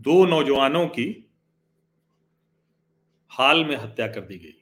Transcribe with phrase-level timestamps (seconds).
[0.00, 1.30] दो नौजवानों की
[3.30, 4.56] हाल में हत्या कर दी गई।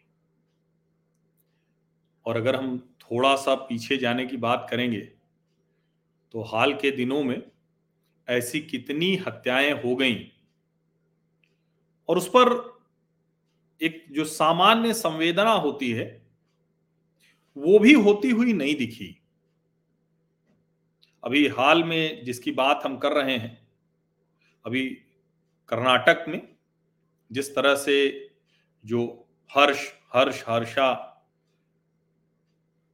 [2.27, 5.01] और अगर हम थोड़ा सा पीछे जाने की बात करेंगे
[6.35, 7.43] तो हाल के दिनों में
[8.29, 10.25] ऐसी कितनी हत्याएँ हो गईं।
[12.09, 12.79] और उस पर
[13.81, 16.27] एक जो सामान्य संवेदना होती है,
[17.57, 19.15] वो भी होती हुई नहीं दिखी।
[21.25, 23.69] अभी हाल में जिसकी बात हम कर रहे हैं,
[24.67, 25.03] अभी
[25.69, 26.57] कर्नाटक में
[27.33, 28.31] जिस तरह से
[28.85, 31.05] जो हर्ष हर्ष, हर्षा,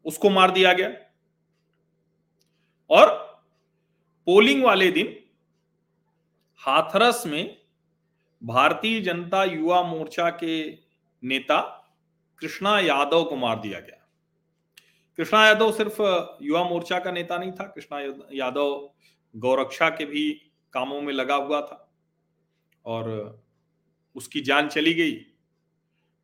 [0.05, 0.89] उसको मार दिया गया।
[2.91, 3.09] और
[4.27, 5.17] पोलिंग वाले दिन
[6.57, 7.61] हाथरस में
[8.45, 10.79] भारतीय जनता युवा मोर्चा के
[11.25, 11.61] नेता
[12.39, 14.09] कृष्णा यादव को मार दिया गया।
[15.17, 16.03] कृष्णा यादव सिर्फ़
[16.43, 18.01] युवा मोर्चा का नेता नहीं था, कृष्णा
[18.33, 18.91] यादव
[19.37, 21.84] गौरक्षा के भी कामों में लगा हुआ था।
[22.87, 23.45] और
[24.17, 25.15] उसकी जान चली गई।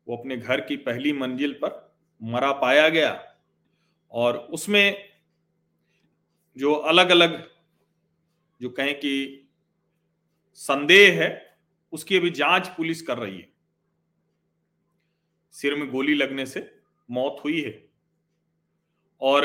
[0.07, 3.35] वो अपने घर की पहली मंजिल पर मरा पाया गया
[4.11, 5.09] और उसमें
[6.57, 7.49] जो अलग अलग
[8.61, 9.47] जो कहें कि
[10.53, 11.57] संदेह है,
[11.91, 13.51] उसकी अभी जाँच पुलिस कर रही है।
[15.51, 16.75] सिर में गोली लगने से
[17.11, 17.89] मौत हुई है।
[19.21, 19.43] और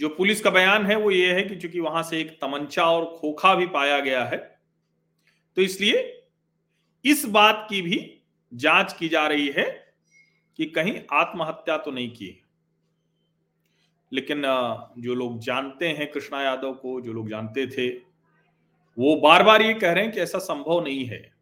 [0.00, 3.18] जो पुलिस का बयान है वो ये है कि चूँकि वहाँ से एक तमंचा और
[3.18, 4.53] खोखा भी पाया गया है
[5.56, 6.24] तो इसलिए
[7.04, 8.22] इस बात की भी
[8.54, 9.94] जाँच की जा रही है
[10.56, 12.40] कि कहीं आत्महत्या तो नहीं की
[14.12, 14.42] लेकिन
[14.98, 17.88] जो लोग जानते हैं कृष्णा यादव को, जो लोग जानते थे,
[18.98, 21.34] वो बार बार ये कह रहे हैं कि ऐसा संभव नहीं है।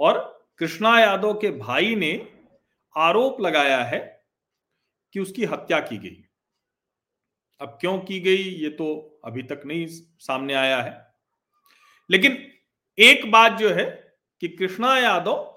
[0.00, 2.32] और कृष्णा यादव के भाई ने
[2.96, 4.24] आरोप लगाया है
[5.12, 6.24] कि उसकी हत्या की गई।
[7.60, 9.86] अब क्यों की गई, ये तो अभी तक नहीं
[10.18, 11.14] सामने आया है।
[12.10, 12.51] लेकिन
[12.98, 13.84] एक बात जो है
[14.42, 15.48] कि कृष्णा यादव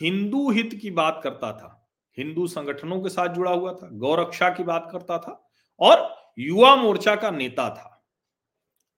[0.00, 1.70] हिंदू हित की बात करता था,
[2.18, 5.40] हिंदू संगठनों के साथ जुड़ा हुआ था गौरक्षा की बात करता था
[5.80, 7.90] और युवा मोर्चा का नेता था।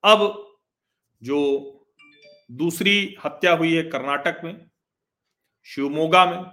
[0.05, 0.21] अब
[1.23, 1.39] जो
[2.51, 4.71] दूसरी हत्या हुई है कर्नाटक में,
[5.67, 6.45] शिवमोगा में,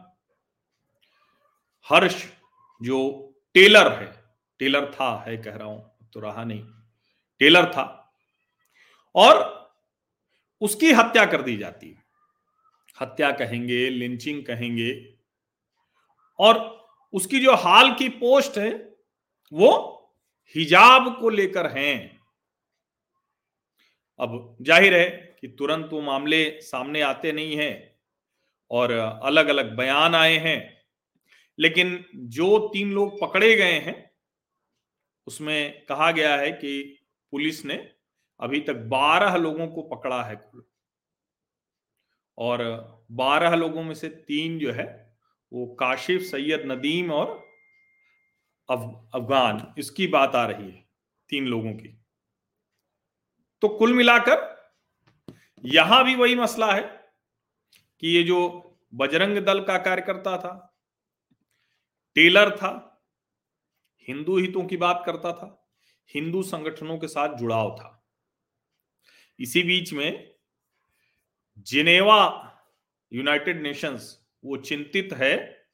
[1.88, 2.24] हर्ष
[2.82, 3.00] जो
[3.56, 4.12] टेलर है,
[4.60, 6.64] टेलर था है कह रहा हूँ तो रहा नहीं,
[7.42, 8.14] टेलर था
[9.16, 9.63] और
[10.64, 12.02] उसकी हत्या कर दी जाती है।
[12.98, 14.92] हत्या कहेंगे, लिंचिंग कहेंगे,
[16.40, 16.60] और
[17.14, 18.72] उसकी जो हाल की पोस्ट है,
[19.52, 19.72] वो
[20.56, 22.22] हिजाब को लेकर हैं।
[24.20, 25.10] अब ज़ाहिर है
[25.42, 27.96] कि तुरंत वो मामले सामने आते नहीं हैं,
[28.72, 30.60] और अलग अलग बयान आए हैं,
[31.60, 33.96] लेकिन जो तीन लोग पकड़े गए हैं,
[35.28, 37.00] उसमें कहा गया है कि
[37.34, 37.76] पुलिस ने
[38.44, 40.64] अभी तक बारह लोगों को पकड़ा है कुल।
[42.38, 42.62] और
[43.12, 45.16] बारह लोगों में से तीन जो है,
[45.52, 47.32] वो काशिफ, सैयद नदीम और
[48.70, 50.86] अफगान, इसकी बात आ रही है,
[51.30, 52.00] तीन लोगों की।
[53.62, 54.52] तो कुल मिलाकर,
[55.64, 56.82] यहाँ भी वही मसला है
[58.00, 58.40] कि ये जो
[58.94, 60.76] बजरंग दल का कार्यकर्ता था,
[62.16, 63.02] टेलर था,
[64.08, 65.68] हिंदू हितों की बात करता था,
[66.10, 68.03] हिंदू संगठनों के साथ जुड़ाव था।
[69.40, 70.34] इसी बीच में
[71.58, 72.50] जिनेवा
[73.14, 75.68] यूनाइटेड नेशंस, वो चिंतित है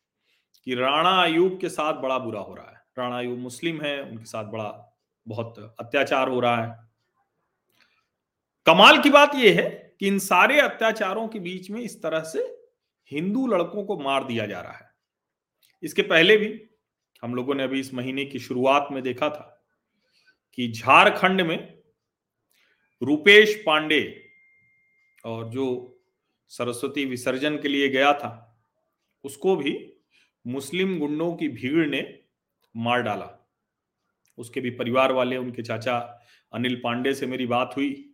[0.66, 4.26] कि राणा अयूब के साथ बड़ा बुरा हो रहा है। राणा अयूब मुस्लिम है, उनके
[4.26, 4.98] साथ बड़ा
[5.28, 6.90] बहुत अत्याचार हो रहा है।
[8.66, 12.70] कमाल की बात यह है कि इन सारे अत्याचारों के बीच में इस तरह से
[13.12, 14.92] हिंदू लड़कों को मार दिया जा रहा है।
[15.84, 16.70] इसके पहले भी
[17.22, 19.66] हम लोगों ने अभी इस महीने की शुरुआत में देखा था
[20.54, 21.79] कि झारखंड में
[23.02, 24.24] रूपेश पांडे
[25.26, 25.96] और जो
[26.48, 28.62] सरस्वती विसर्जन के लिए गया था,
[29.24, 29.94] उसको भी
[30.48, 32.20] मुस्लिम गुंडों की भीड़ ने
[32.78, 33.50] मार डाला।
[34.38, 36.24] उसके भी परिवार वाले, उनके चाचा
[36.54, 38.14] अनिल पांडे से मेरी बात हुई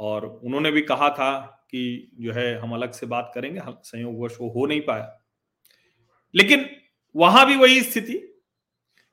[0.00, 4.36] और उन्होंने भी कहा था कि जो है, हम अलग से बात करेंगे, हम संयोगवश
[4.40, 5.20] वो हो नहीं पाया।
[6.34, 6.70] लेकिन
[7.16, 8.42] वहाँ भी वही स्थिति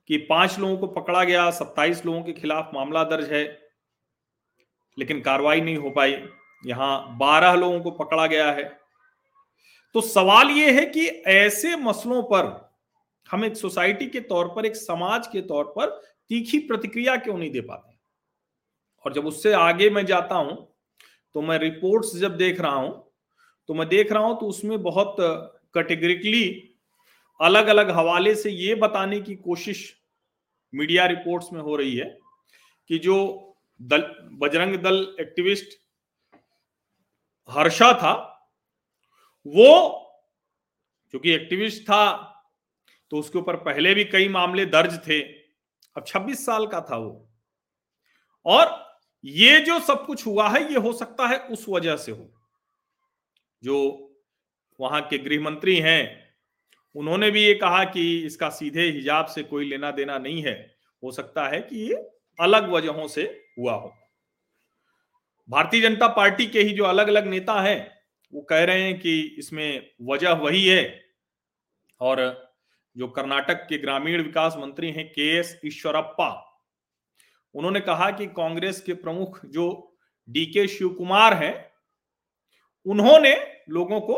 [0.07, 3.60] कि पाँच लोगों को पकड़ा गया, सत्ताईस लोगों के खिलाफ मामला दर्ज है
[5.01, 6.15] लेकिन कार्रवाई नहीं हो पाई।
[6.63, 8.63] यहाँ बारह लोगों को पकड़ा गया है।
[9.95, 12.49] तो सवाल यह है कि ऐसे मसलों पर
[13.27, 15.89] हम एक सोसाइटी के तौर पर, एक समाज के तौर पर
[16.29, 17.97] तीखी प्रतिक्रिया क्यों नहीं दे पाते?
[19.05, 20.55] और जब उससे आगे मैं जाता हूँ
[21.35, 23.11] तो मैं रिपोर्ट्स जब देख रहा हूँ
[23.69, 25.15] तो मैं देख रहा हूँ तो उसमें बहुत
[25.75, 26.47] कैटेगरिकली
[27.39, 29.83] अलग अलग हवाले से ये बताने की कोशिश
[30.73, 32.17] मीडिया रिपोर्ट्स में हो रही है
[32.89, 33.17] कि जो
[33.81, 34.01] दल,
[34.33, 35.79] बजरंग दल एक्टिविस्ट
[37.49, 38.13] हर्षा था,
[39.45, 39.97] वो
[41.09, 42.27] क्योंकि एक्टिविस्ट था
[43.11, 47.29] तो उसके ऊपर पहले भी कई मामले दर्ज थे, अब 26 साल का था वो।
[48.45, 52.33] और ये जो सब कुछ हुआ है, ये हो सकता है उस वजह से हो।
[53.63, 54.07] जो
[54.79, 56.33] वहाँ के गृह मंत्री हैं,
[56.95, 61.11] उन्होंने भी ये कहा कि इसका सीधे हिजाब से कोई लेना देना नहीं है। हो
[61.11, 61.95] सकता है कि ये
[62.39, 63.93] अलग वजहों से हुआ हो।
[65.49, 68.01] भारतीय जनता पार्टी के ही जो अलग अलग नेता हैं,
[68.33, 71.01] वो कह रहे हैं कि इसमें वजह वही है
[72.01, 72.51] और
[72.97, 76.29] जो कर्नाटक के ग्रामीण विकास मंत्री हैं के एस ईश्वरप्पा,
[77.55, 79.97] उन्होंने कहा कि कांग्रेस के प्रमुख जो
[80.29, 81.71] डी के शिव कुमार हैं,
[82.85, 83.35] उन्होंने
[83.69, 84.15] लोगों को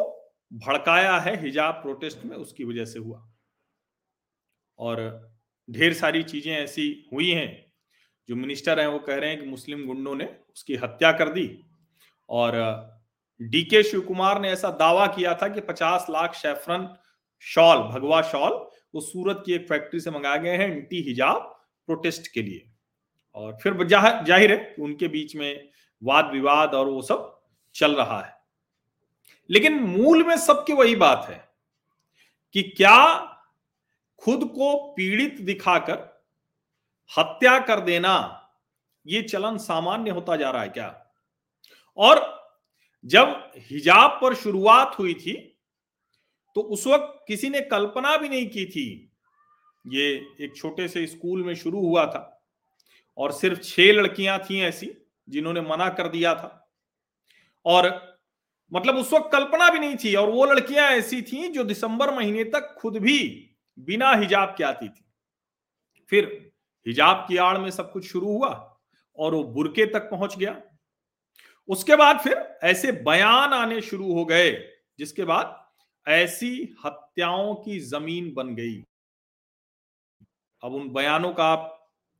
[0.53, 3.33] भड़काया है हिजाब प्रोटेस्ट में, उसकी वजह से हुआ।
[4.79, 5.31] और
[5.69, 7.72] ढेर सारी चीज़ें ऐसी हुई हैं
[8.29, 11.47] जो मिनिस्टर हैं वो कह रहे हैं कि मुस्लिम गुंडों ने उसकी हत्या कर दी।
[12.29, 12.55] और
[13.39, 16.87] डीके शिव कुमार ने ऐसा दावा किया था कि 50 लाख शेफरन
[17.43, 18.51] शॉल, भगवा शॉल
[18.95, 21.41] वो सूरत की एक फैक्ट्री से मंगाए गए हैं एंटी हिजाब
[21.87, 22.69] प्रोटेस्ट के लिए।
[23.35, 25.69] और फिर ज़ाहिर है उनके बीच में
[26.01, 27.29] वाद विवाद और वो सब
[27.75, 28.35] चल रहा है।
[29.49, 31.43] लेकिन मूल में सबकी वही बात है
[32.55, 32.99] कि क्या
[34.21, 35.95] खुद को पीड़ित दिखाकर
[37.11, 38.39] हत्या कर देना,
[39.05, 40.87] ये चलन सामान्य होता जा रहा है क्या?
[41.97, 42.21] और
[43.05, 45.33] जब हिजाब पर शुरुआत हुई थी
[46.55, 48.85] तो उस वक्त किसी ने कल्पना भी नहीं की थी।
[49.85, 50.09] ये
[50.41, 52.21] एक छोटे से स्कूल में शुरू हुआ था
[53.17, 54.91] और सिर्फ़ छह लड़कियाँ थी ऐसी
[55.27, 56.69] जिन्होंने मना कर दिया था।
[57.65, 57.87] और
[58.71, 62.43] मतलब उस वक्त कल्पना भी नहीं थी और वो लड़कियाँ ऐसी थी जो दिसंबर महीने
[62.45, 63.19] तक खुद भी
[63.77, 65.05] बिना हिजाब के आती थी।
[66.11, 66.52] फिर
[66.85, 68.79] हिजाब की आड़ में सब कुछ शुरू हुआ
[69.17, 70.61] और वो बुरके तक पहुँच गया।
[71.69, 74.51] उसके बाद फिर ऐसे बयान आने शुरू हो गए,
[74.99, 75.59] जिसके बाद
[76.07, 78.83] ऐसी हत्याओं की ज़मीन बन गई।
[80.63, 81.69] अब उन बयानों का आप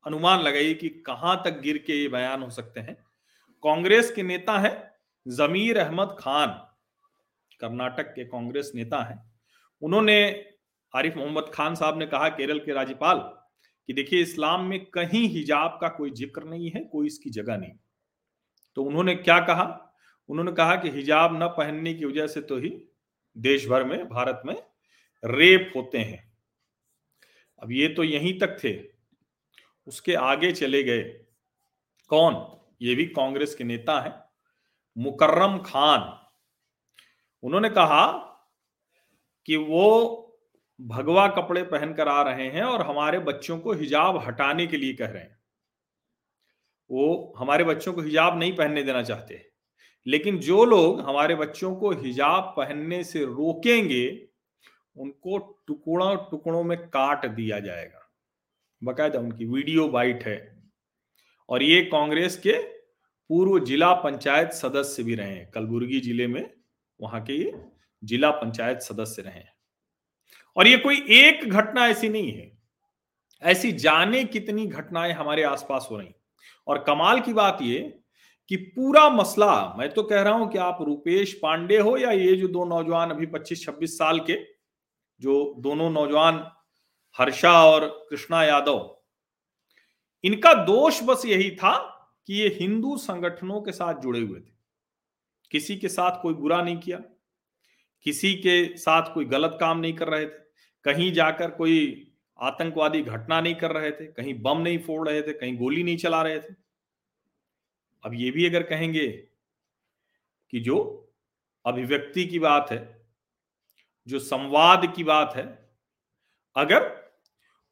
[0.06, 2.96] अनुमान लगाइए कि कहाँ तक गिर के ये बयान हो सकते हैं।
[3.64, 4.92] कांग्रेस के नेता हैं
[5.26, 6.48] जमीर अहमद खान,
[7.62, 9.20] कर्नाटक के कांग्रेस नेता हैं।
[9.82, 10.46] उन्होंने
[10.94, 13.18] आरिफ मोहम्मद खान साहब ने कहा, केरल के राज्यपाल
[13.88, 17.72] कि देखिए, इस्लाम में कहीं हिजाब का कोई ज़िक्र नहीं है, कोई इसकी जगह नहीं।
[18.76, 19.96] तो उन्होंने क्या कहा?
[20.30, 22.90] उन्होंने कहा कि हिजाब न पहनने की वजह से तो ही
[23.38, 24.64] देश भर में, भारत में
[25.26, 26.34] रेप होते हैं।
[27.64, 28.84] अब ये तो यहीं तक थे।
[29.88, 31.02] उसके आगे चले गए।
[32.08, 32.60] कौन?
[32.82, 34.24] ये भी कांग्रेस के नेता हैं।
[34.98, 36.30] मुकर्रम खान।
[37.44, 38.12] उन्होंने कहा
[39.46, 40.20] कि वो
[40.84, 45.06] भगवा कपड़े पहनकर आ रहे हैं और हमारे बच्चों को हिजाब हटाने के लिए कह
[45.06, 45.40] रहे हैं।
[46.92, 49.50] वो हमारे बच्चों को हिजाब नहीं पहनने देना चाहते।
[50.08, 54.28] लेकिन जो लोग हमारे बच्चों को हिजाब पहनने से रोकेंगे,
[54.98, 58.12] उनको टुकड़ों टुकड़ों में काट दिया जाएगा।
[58.84, 60.64] बकायदा उनकी वीडियो बाइट है।
[61.50, 62.64] और ये कांग्रेस के
[63.30, 66.54] पूर्व जिला पंचायत सदस्य भी रहे हैं। कलबुर्गी ज़िले में
[67.02, 67.66] वहाँ के ये
[68.04, 69.54] जिला पंचायत सदस्य रहे हैं।
[70.58, 72.52] और ये कोई एक घटना ऐसी नहीं है।
[73.42, 76.14] ऐसी जाने कितनी घटनाएँ हमारे आसपास हो रही
[76.68, 77.80] और कमाल की बात ये
[78.52, 82.36] कि पूरा मसला, मैं तो कह रहा हूँ कि आप रुपेश पांडे हो या ये
[82.36, 84.38] जो दो नौजवान अभी 25-26 साल के,
[85.22, 86.46] जो दोनों नौजवान
[87.18, 88.98] हर्षा और कृष्णा यादव,
[90.24, 91.76] इनका दोष बस यही था
[92.28, 94.52] कि ये हिंदू संगठनों के साथ जुड़े हुए थे।
[95.52, 96.98] किसी के साथ कोई बुरा नहीं किया,
[98.06, 100.43] किसी के साथ कोई गलत काम नहीं कर रहे थे।
[100.86, 102.10] कहीं जाकर कोई
[102.40, 105.98] आतंकवादी घटना नहीं कर रहे थे, कहीं बम नहीं फोड़ रहे थे, कहीं गोली नहीं
[105.98, 106.56] चला रहे थे।
[108.04, 109.08] अब ये भी अगर कहेंगे
[110.50, 110.78] कि जो
[111.66, 113.08] अभिव्यक्ति की बात है,
[114.08, 115.46] जो संवाद की बात है,
[116.56, 117.12] अगर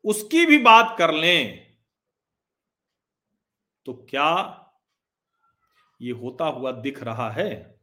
[0.05, 1.71] उसकी भी बात कर लें
[3.85, 4.57] तो क्या
[6.01, 7.79] ये होता हुआ दिख रहा है?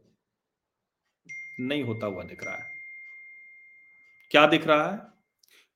[1.60, 2.70] नहीं होता हुआ दिख रहा है।
[4.30, 5.17] क्या दिख रहा है?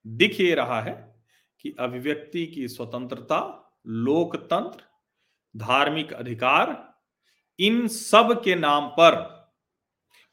[0.07, 1.23] दिख ये रहा है
[1.61, 4.83] कि अभिव्यक्ति की स्वतंत्रता, लोकतंत्र,
[5.57, 6.95] धार्मिक अधिकार,
[7.59, 9.43] इन सब के नाम पर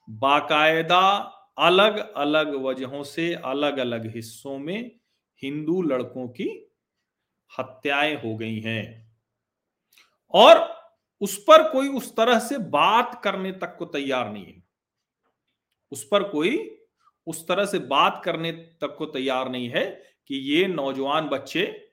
[0.10, 1.18] बाकायदा
[1.58, 5.00] अलग अलग वजहों से अलग अलग हिस्सों में
[5.44, 6.72] हिंदू लड़कों की
[7.60, 9.18] हत्याएँ हो गई हैं।
[10.34, 10.80] और
[11.22, 14.64] उस पर कोई उस तरह से बात करने तक को तैयार नहीं है।
[15.92, 16.79] उस पर कोई
[17.30, 19.86] उस तरह से बात करने तक को तैयार नहीं है
[20.28, 21.92] कि ये नौजवान बच्चे,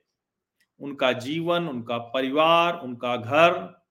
[0.79, 3.83] उनका जीवन, उनका परिवार, उनका घर,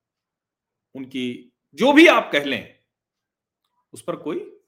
[0.94, 2.78] उनकी जो भी आप कह लें,
[3.92, 4.60] उस पर कोई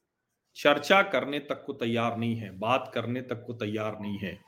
[0.56, 4.38] चर्चा करने तक को तैयार नहीं है, बात करने तक को तैयार नहीं है।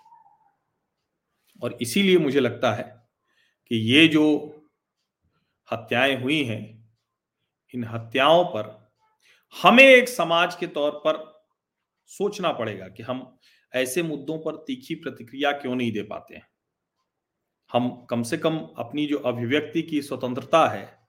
[1.63, 3.09] और इसीलिए मुझे लगता है
[3.69, 4.25] कि ये जो
[5.73, 6.91] हत्याएँ हुई हैं,
[7.75, 8.91] इन हत्याओं पर
[9.63, 11.40] हमें एक समाज के तौर पर
[12.11, 13.39] सोचना पड़ेगा कि हम
[13.73, 16.47] ऐसे मुद्दों पर तीखी प्रतिक्रिया क्यों नहीं दे पाते हैं?
[17.71, 21.09] हम कम से कम अपनी जो अभिव्यक्ति की स्वतंत्रता है,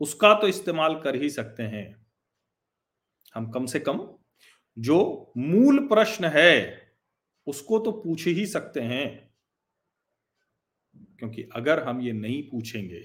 [0.00, 2.06] उसका तो इस्तेमाल कर ही सकते हैं।
[3.34, 4.14] हम कम से कम
[4.78, 6.88] जो मूल प्रश्न है,
[7.46, 9.34] उसको तो पूछ ही सकते हैं।
[11.18, 13.00] क्योंकि अगर हम ये नहीं पूछेंगे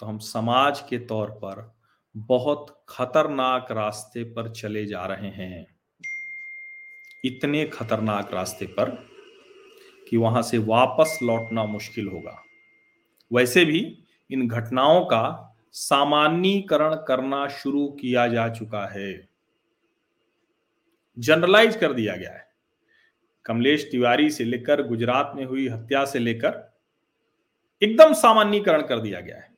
[0.00, 1.78] तो हम समाज के तौर पर
[2.16, 5.79] बहुत खतरनाक रास्ते पर चले जा रहे हैं।
[7.24, 8.90] इतने खतरनाक रास्ते पर
[10.08, 12.42] कि वहाँ से वापस लौटना मुश्किल होगा।
[13.32, 19.28] वैसे भी इन घटनाओं का सामान्यकरण करना शुरू किया जा चुका है।
[21.18, 22.48] जनरलाइज कर दिया गया है।
[23.46, 26.74] कमलेश तिवारी से लेकर गुजरात में हुई हत्या से लेकर
[27.82, 29.54] एकदम सामान्यकरण कर दिया गया है।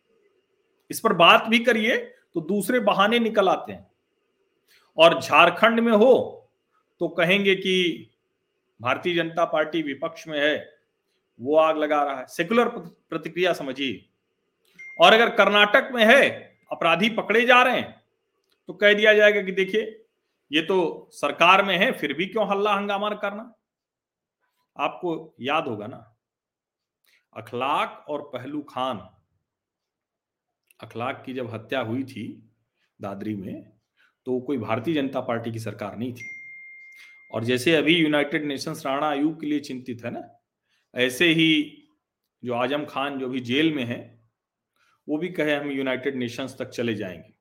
[0.91, 1.97] इस पर बात भी करिए
[2.35, 3.91] तो दूसरे बहाने निकल आते हैं।
[4.99, 6.42] और झारखंड में हो
[7.03, 8.09] तो कहेंगे कि
[8.81, 10.75] भारतीय जनता पार्टी विपक्ष में है,
[11.41, 14.05] वो आग लगा रहा है। सेकुलर प्रतिक्रिया समझिए।
[14.99, 16.29] और अगर कर्नाटक में है,
[16.73, 18.03] अपराधी पकड़े जा रहे हैं
[18.69, 20.05] तो कह दिया जाएगा कि देखिए,
[20.51, 23.53] ये तो सरकार में है, फिर भी क्यों हल्ला हंगामा करना?
[24.77, 25.99] आपको याद होगा ना,
[27.35, 28.99] अखलाक और पहलू खान,
[30.81, 32.27] अखलाक की जब हत्या हुई थी
[33.01, 33.63] दादरी में
[34.27, 36.32] तो कोई भारतीय जनता पार्टी की सरकार नहीं थी।
[37.33, 40.41] और जैसे अभी यूनाइटेड नेशंस राणा आयोग के लिए चिंतित है ना,
[40.95, 41.79] ऐसे ही
[42.45, 44.23] जो आज़म खान जो भी जेल में है,
[45.09, 47.35] वो भी कहे हम यूनाइटेड नेशंस तक चले जाएँगे।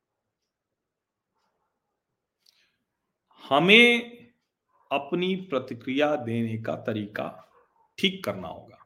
[3.43, 4.17] हमें
[4.91, 7.50] अपनी प्रतिक्रिया देने का तरीका
[7.98, 8.77] ठीक करना होगा।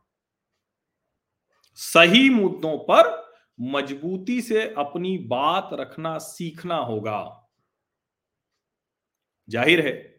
[1.74, 3.26] सही मुद्दों पर
[3.62, 7.48] मजबूती से अपनी बात रखना, सीखना होगा।
[9.50, 10.15] ज़ाहिर है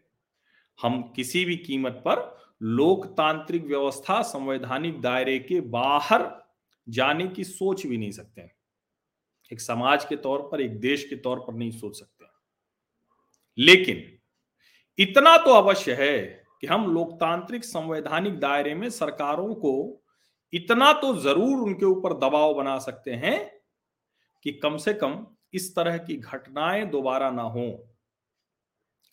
[0.79, 2.25] हम किसी भी कीमत पर
[2.61, 6.29] लोकतांत्रिक व्यवस्था, संवैधानिक दायरे के बाहर
[6.87, 8.55] जाने की सोच भी नहीं सकते हैं।
[9.51, 12.15] एक समाज के तौर पर, एक देश के तौर पर नहीं सोच सकते
[13.57, 14.03] लेकिन
[14.99, 16.17] इतना तो अवश्य है
[16.61, 20.03] कि हम लोकतांत्रिक, संवैधानिक दायरे में सरकारों को
[20.53, 23.39] इतना तो ज़रूर उनके ऊपर दबाव बना सकते हैं
[24.45, 27.67] कि कम से कम इस तरह की घटनाएँ दोबारा ना हो।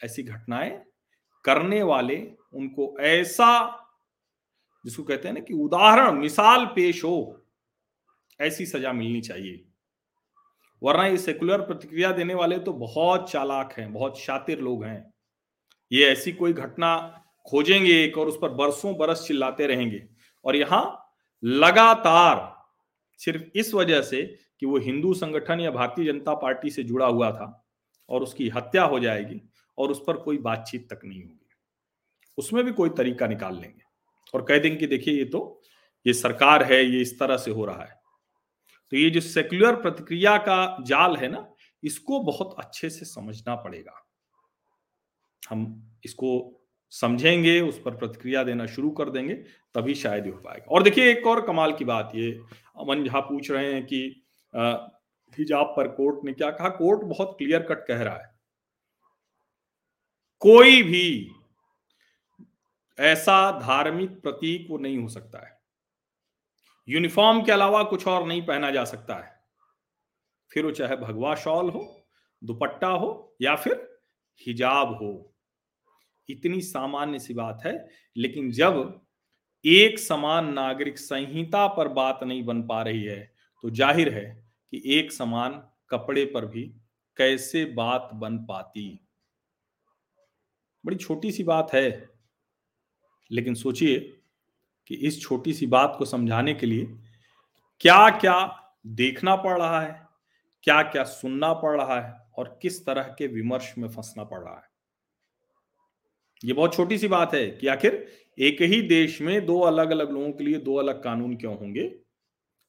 [0.01, 0.71] ऐसी घटनाएँ
[1.45, 2.17] करने वाले
[2.55, 3.81] उनको ऐसा,
[4.85, 7.41] जिसको कहते हैं ना कि उदाहरण, मिसाल पेश हो,
[8.41, 9.65] ऐसी सजा मिलनी चाहिए।
[10.83, 15.13] वरना ये सेकुलर प्रतिक्रिया देने वाले तो बहुत चालाक हैं, बहुत शातिर लोग हैं।
[15.91, 16.97] ये ऐसी कोई घटना
[17.47, 20.03] खोजेंगे एक और उस पर बरसों बरस चिल्लाते रहेंगे।
[20.45, 20.85] और यहाँ
[21.43, 22.53] लगातार
[23.21, 24.23] सिर्फ़ इस वजह से
[24.61, 27.47] कि वो हिंदू संगठन या भारतीय जनता पार्टी से जुड़ा हुआ था
[28.09, 29.41] और उसकी हत्या हो जाएगी
[29.79, 31.41] और उस पर कोई बातचीत तक नहीं होगी।
[32.39, 33.83] उसमें भी कोई तरीका निकाल लेंगे
[34.35, 35.61] और कह देंगे कि देखिए, ये तो
[36.07, 38.03] ये सरकार है, ये इस तरह से हो रहा है।
[38.93, 41.47] तो ये जो सेक्युलर प्रतिक्रिया का जाल है ना,
[41.83, 44.01] इसको बहुत अच्छे से समझना पड़ेगा।
[45.43, 45.65] हम
[46.05, 46.61] इसको
[46.93, 49.35] समझेंगे, उस पर प्रतिक्रिया देना शुरू कर देंगे,
[49.75, 52.31] तभी शायद हो पाएगा। और देखिए, एक और कमाल की बात, ये
[52.81, 54.25] अमन झा पूछ रहे हैं कि
[55.39, 56.69] हिजाब पर कोर्ट ने क्या कहा?
[56.69, 58.34] कोर्ट बहुत क्लियर कट कह रहा है।
[60.45, 61.31] कोई भी
[62.99, 65.53] ऐसा धार्मिक प्रतीक वो नहीं हो सकता है।
[66.89, 69.33] यूनिफॉर्म के अलावा कुछ और नहीं पहना जा सकता है।
[70.53, 72.07] फिर वो चाहे भगवा शॉल हो,
[72.43, 74.03] दुपट्टा हो या फिर
[74.41, 75.35] हिजाब हो।
[76.29, 79.01] इतनी सामान्य सी बात है, लेकिन जब
[79.65, 83.21] एक समान नागरिक संहिता पर बात नहीं बन पा रही है
[83.65, 84.25] तो ज़ाहिर है
[84.73, 85.53] कि एक समान
[85.91, 86.63] कपड़े पर भी
[87.17, 89.04] कैसे बात बन पाती।
[90.87, 92.11] बड़ी छोटी सी बात है।
[93.33, 94.17] लेकिन सोचिए
[94.87, 96.87] कि इस छोटी सी बात को समझाने के लिए
[97.81, 100.07] क्या क्या देखना पड़ रहा है
[100.63, 104.55] क्या क्या सुनना पड़ रहा है और किस तरह के विमर्श में फंसना पड़ रहा
[104.55, 104.63] है।
[106.45, 110.11] ये बहुत छोटी सी बात है कि आखिर एक ही देश में दो अलग अलग
[110.11, 111.99] लोगों के लिए दो अलग कानून क्यों होंगे?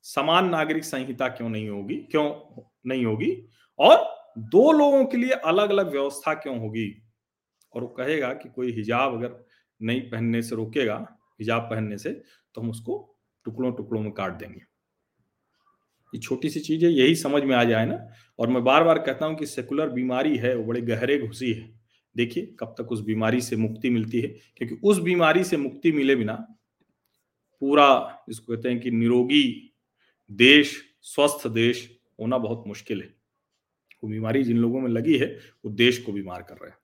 [0.02, 1.96] समान नागरिक संहिता क्यों नहीं होगी?
[1.96, 3.48] क्यों नहीं होगी?
[3.80, 7.05] और दो लोगों के लिए अलग अलग व्यवस्था क्यों होगी?
[7.76, 9.46] और वो कहेगा कि कोई हिजाब अगर
[9.82, 12.10] नहीं पहनने से रोकेगा, हिजाब पहनने से
[12.56, 14.62] तो हम उसको टुकड़ों टुकड़ों में काट देंगे।
[16.14, 18.08] ये छोटी सी चीज़ है, यही समझ में आ जाए ना।
[18.40, 21.80] और मैं बार बार कहता हूँ कि सेकुलर बीमारी है, वो बड़े गहरे घुसी है।
[22.16, 26.16] देखिए, कब तक उस बीमारी से मुक्ति मिलती है, क्योंकि उस बीमारी से मुक्ति मिले
[26.16, 26.34] बिना
[27.62, 29.74] पूरा जिसको कहते हैं कि निरोगी
[30.32, 33.14] देश, स्वस्थ देश होना बहुत मुश्किल है।
[34.04, 36.78] वो बीमारी जिन लोगों में लगी है, वो देश को बीमार कर रहे हैं।